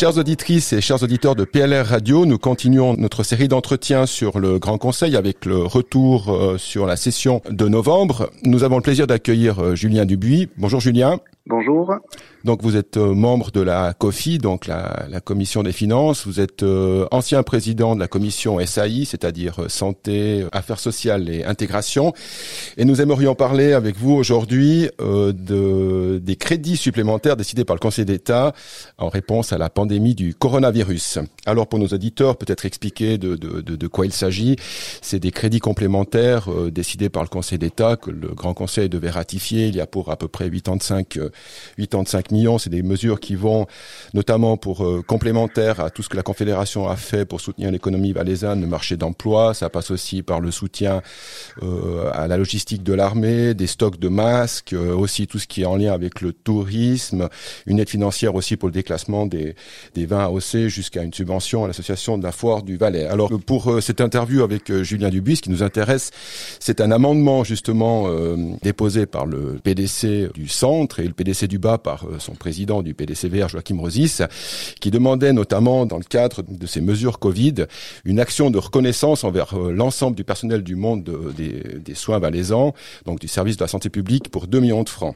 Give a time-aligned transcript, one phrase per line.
[0.00, 4.58] Chères auditrices et chers auditeurs de PLR Radio, nous continuons notre série d'entretiens sur le
[4.58, 8.30] Grand Conseil avec le retour euh, sur la session de novembre.
[8.42, 10.48] Nous avons le plaisir d'accueillir euh, Julien Dubuis.
[10.56, 11.20] Bonjour Julien.
[11.46, 11.94] Bonjour.
[12.44, 16.26] Donc vous êtes euh, membre de la COFI, donc la, commission des finances.
[16.26, 21.44] Vous êtes euh, ancien président de la commission SAI, c'est-à-dire euh, santé, affaires sociales et
[21.44, 22.12] intégration.
[22.76, 28.04] Et nous aimerions parler avec vous aujourd'hui de, des crédits supplémentaires décidés par le Conseil
[28.04, 28.52] d'État
[28.98, 31.18] en réponse à la pandémie du coronavirus.
[31.46, 34.56] Alors pour nos auditeurs, peut-être expliquer de, de, de, de quoi il s'agit.
[35.02, 39.68] C'est des crédits complémentaires décidés par le Conseil d'État que le Grand Conseil devait ratifier
[39.68, 41.18] il y a pour à peu près 85
[41.78, 42.58] 85 millions.
[42.58, 43.66] C'est des mesures qui vont
[44.14, 48.12] notamment pour euh, complémentaires à tout ce que la Confédération a fait pour soutenir l'économie
[48.12, 49.54] valaisanne, le marché d'emploi.
[49.54, 51.02] Ça passe aussi par le soutien
[51.62, 55.62] euh, à la logistique de l'armée, des stocks de masques, euh, aussi tout ce qui
[55.62, 57.28] est en lien avec le tourisme,
[57.66, 59.54] une aide financière aussi pour le déclassement des,
[59.94, 63.06] des vins AOC jusqu'à une subvention à l'association de la foire du Valais.
[63.06, 66.10] Alors pour cette interview avec Julien Dubis, ce qui nous intéresse,
[66.58, 68.08] c'est un amendement justement
[68.62, 72.82] déposé par le PDC du centre et le PDC du bas par euh, son président
[72.82, 74.22] du PDCVR, Joachim Rosis,
[74.80, 77.66] qui demandait notamment dans le cadre de ces mesures Covid
[78.06, 81.04] une action de reconnaissance envers euh, l'ensemble du personnel du monde
[81.36, 82.72] des, soins valaisans,
[83.04, 85.14] donc du service de la santé publique pour 2 millions de francs.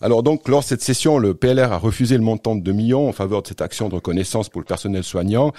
[0.00, 3.08] Alors donc lors de cette session, le PLR a refusé le montant de 2 millions
[3.08, 5.52] en faveur de cette action de reconnaissance pour le personnel soignant.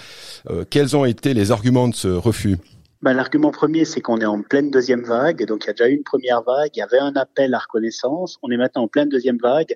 [0.50, 2.58] Euh, quels ont été les arguments de ce refus?
[3.04, 5.44] Ben, L'argument premier, c'est qu'on est en pleine deuxième vague.
[5.44, 6.70] Donc, il y a déjà eu une première vague.
[6.74, 8.38] Il y avait un appel à reconnaissance.
[8.42, 9.74] On est maintenant en pleine deuxième vague.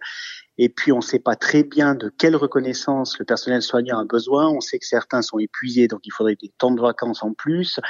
[0.56, 4.04] Et puis, on ne sait pas très bien de quelle reconnaissance le personnel soignant a
[4.06, 4.48] besoin.
[4.48, 7.80] On sait que certains sont épuisés, donc il faudrait des temps de vacances en plus.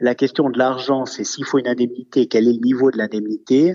[0.00, 3.74] La question de l'argent, c'est s'il faut une indemnité, quel est le niveau de l'indemnité?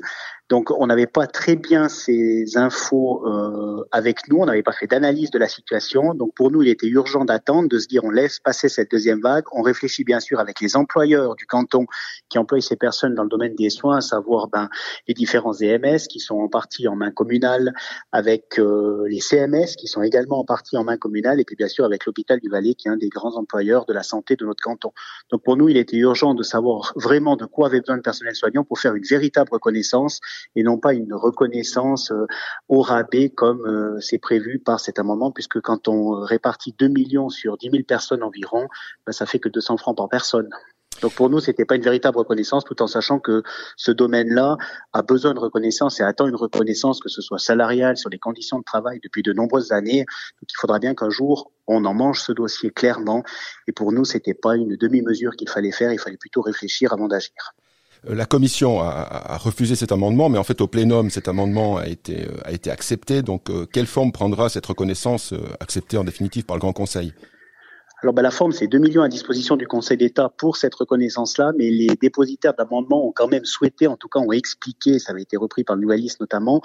[0.52, 4.40] Donc, on n'avait pas très bien ces infos euh, avec nous.
[4.40, 6.14] On n'avait pas fait d'analyse de la situation.
[6.14, 9.22] Donc, pour nous, il était urgent d'attendre, de se dire, on laisse passer cette deuxième
[9.22, 9.46] vague.
[9.54, 11.86] On réfléchit bien sûr avec les employeurs du canton
[12.28, 14.68] qui emploient ces personnes dans le domaine des soins, à savoir ben,
[15.08, 17.74] les différents EMS qui sont en partie en main communale,
[18.12, 21.70] avec euh, les CMS qui sont également en partie en main communale, et puis bien
[21.70, 24.46] sûr avec l'hôpital du Valais qui est un des grands employeurs de la santé de
[24.46, 24.92] notre canton.
[25.30, 28.36] Donc, pour nous, il était urgent de savoir vraiment de quoi avait besoin le personnel
[28.36, 30.20] soignant pour faire une véritable reconnaissance
[30.56, 32.26] et non pas une reconnaissance euh,
[32.70, 37.30] au rabais comme euh, c'est prévu par cet amendement, puisque quand on répartit 2 millions
[37.30, 38.68] sur 10 000 personnes environ,
[39.06, 40.50] ben, ça fait que 200 francs par personne.
[41.02, 43.44] Donc pour nous, c'était pas une véritable reconnaissance, tout en sachant que
[43.76, 44.58] ce domaine-là
[44.94, 48.60] a besoin de reconnaissance et attend une reconnaissance, que ce soit salariale, sur les conditions
[48.60, 50.06] de travail depuis de nombreuses années.
[50.06, 53.24] Donc il faudra bien qu'un jour on en mange ce dossier clairement.
[53.68, 55.92] Et pour nous, c'était pas une demi-mesure qu'il fallait faire.
[55.92, 57.56] Il fallait plutôt réfléchir avant d'agir.
[58.10, 61.88] Euh, la commission a, refusé cet amendement, mais en fait au plénum cet amendement a
[61.88, 63.22] été euh, accepté.
[63.22, 67.14] Donc euh, quelle forme prendra cette reconnaissance acceptée en définitive par le Grand Conseil?
[68.04, 71.52] Alors ben, la forme, c'est 2 millions à disposition du Conseil d'État pour cette reconnaissance-là,
[71.56, 75.22] mais les dépositaires d'amendements ont quand même souhaité, en tout cas ont expliqué, ça avait
[75.22, 76.64] été repris par le Nouvelliste notamment,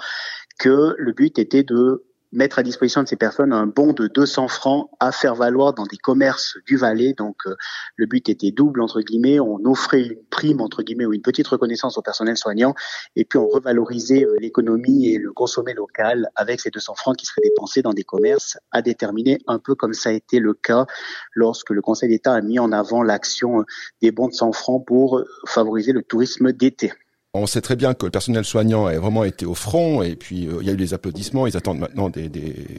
[0.57, 4.47] que le but était de mettre à disposition de ces personnes un bon de 200
[4.47, 7.13] francs à faire valoir dans des commerces du Valais.
[7.13, 7.55] Donc euh,
[7.95, 11.47] le but était double entre guillemets, on offrait une prime entre guillemets ou une petite
[11.47, 12.73] reconnaissance au personnel soignant
[13.15, 17.25] et puis on revalorisait euh, l'économie et le consommé local avec ces 200 francs qui
[17.25, 20.85] seraient dépensés dans des commerces à déterminer un peu comme ça a été le cas
[21.33, 23.63] lorsque le Conseil d'État a mis en avant l'action euh,
[24.01, 26.91] des bons de 100 francs pour favoriser le tourisme d'été.
[27.37, 30.47] On sait très bien que le personnel soignant a vraiment été au front et puis
[30.47, 31.47] euh, il y a eu des applaudissements.
[31.47, 32.29] Ils attendent maintenant des,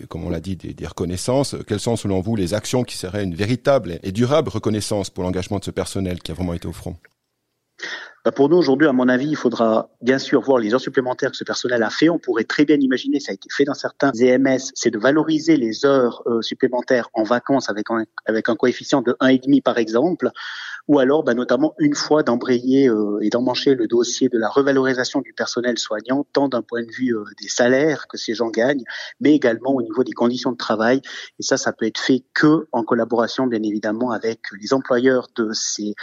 [0.08, 1.56] comme on l'a dit, des, des, reconnaissances.
[1.66, 5.58] Quelles sont selon vous les actions qui seraient une véritable et durable reconnaissance pour l'engagement
[5.58, 6.96] de ce personnel qui a vraiment été au front?
[8.24, 11.30] Bah, pour nous, aujourd'hui, à mon avis, il faudra bien sûr voir les heures supplémentaires
[11.30, 12.08] que ce personnel a fait.
[12.08, 15.56] On pourrait très bien imaginer, ça a été fait dans certains EMS, c'est de valoriser
[15.56, 20.30] les heures euh, supplémentaires en vacances avec un, avec un coefficient de 1,5 par exemple
[20.88, 25.21] ou alors bah, notamment une fois d'embrayer euh, et d'emmancher le dossier de la revalorisation
[25.21, 28.85] du personnel soignant, tant d'un point de vue euh, des salaires que ces gens gagnent,
[29.20, 31.02] mais également au niveau des conditions de travail.
[31.38, 35.50] Et ça, ça peut être fait que en collaboration, bien évidemment, avec les employeurs de
[35.52, 35.94] ces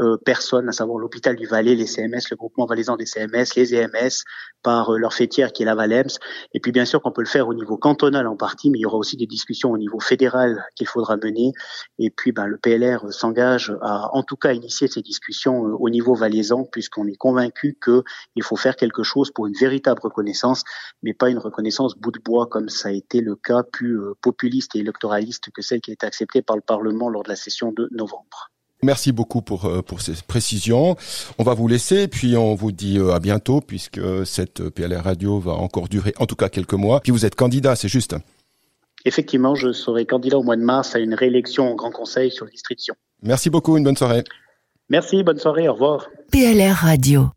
[0.00, 3.74] euh, personnes, à savoir l'hôpital du Valais, les CMS, le groupement valaisan des CMS, les
[3.74, 4.24] EMS,
[4.62, 6.10] par leur fêtière qui est la Valems.
[6.52, 8.82] Et puis bien sûr qu'on peut le faire au niveau cantonal en partie, mais il
[8.82, 11.52] y aura aussi des discussions au niveau fédéral qu'il faudra mener.
[11.98, 16.16] Et puis ben, le PLR s'engage à tout cas initier ces discussions euh, au niveau
[16.16, 20.64] valaisan, puisqu'on est convaincu qu'il faut faire quelque chose pour une véritable reconnaissance,
[21.04, 24.14] mais pas une reconnaissance bout de bois comme ça a été le cas plus euh,
[24.20, 27.36] populiste et électoraliste que celle qui a été acceptée par le Parlement lors de la
[27.36, 28.50] session de novembre.
[28.82, 30.96] Merci beaucoup pour euh, pour ces précisions.
[31.38, 35.52] On va vous laisser, puis on vous dit à bientôt, puisque cette PLR radio va
[35.52, 37.00] encore durer en tout cas quelques mois.
[37.00, 38.16] Puis vous êtes candidat, c'est juste.
[39.04, 42.46] effectivement, je serai candidat au mois de mars à une réélection au Grand Conseil sur
[42.46, 42.80] le district
[43.24, 44.22] Merci beaucoup, une bonne soirée.
[44.90, 46.08] Merci, bonne soirée, au revoir.
[46.30, 47.30] PLR Radio.